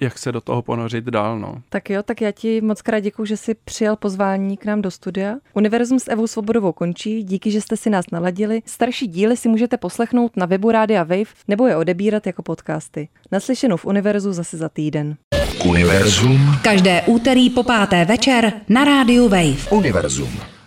jak 0.00 0.18
se 0.18 0.32
do 0.32 0.40
toho 0.40 0.62
ponořit 0.62 1.04
dál. 1.04 1.38
No. 1.38 1.62
Tak 1.68 1.90
jo, 1.90 2.02
tak 2.02 2.20
já 2.20 2.32
ti 2.32 2.60
moc 2.60 2.82
krát 2.82 3.00
děkuji, 3.00 3.24
že 3.24 3.36
jsi 3.36 3.54
přijal 3.54 3.96
pozvání 3.96 4.56
k 4.56 4.64
nám 4.64 4.82
do 4.82 4.90
studia. 4.90 5.36
Univerzum 5.54 5.98
s 5.98 6.10
Evou 6.10 6.26
Svobodovou 6.26 6.72
končí, 6.72 7.22
díky, 7.22 7.50
že 7.50 7.60
jste 7.60 7.76
si 7.76 7.90
nás 7.90 8.04
naladili. 8.12 8.62
Starší 8.66 9.06
díly 9.06 9.36
si 9.36 9.48
můžete 9.48 9.76
poslechnout 9.76 10.36
na 10.36 10.46
webu 10.46 10.70
Rádia 10.70 11.02
Wave 11.02 11.34
nebo 11.48 11.66
je 11.66 11.76
odebírat 11.76 12.26
jako 12.26 12.42
podcasty. 12.42 13.08
Naslyšenou 13.32 13.76
v 13.76 13.84
Univerzu 13.84 14.32
zase 14.32 14.56
za 14.56 14.68
týden. 14.68 15.16
Univerzum. 15.64 16.38
Každé 16.62 17.02
úterý 17.06 17.50
po 17.50 17.62
páté 17.62 18.04
večer 18.04 18.52
na 18.68 18.84
rádiu 18.84 19.28
Wave. 19.28 19.70
Univerzum. 19.70 20.57